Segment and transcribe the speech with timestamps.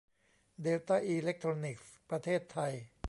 [0.61, 2.73] เดลต้า อีเลคโทรนิคส์ ประเทศไทย